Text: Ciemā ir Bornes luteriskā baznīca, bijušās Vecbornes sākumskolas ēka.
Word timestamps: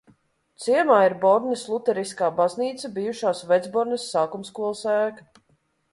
Ciemā 0.63 0.95
ir 1.07 1.15
Bornes 1.25 1.65
luteriskā 1.73 2.31
baznīca, 2.41 2.91
bijušās 2.97 3.45
Vecbornes 3.53 4.11
sākumskolas 4.15 4.83
ēka. 4.99 5.29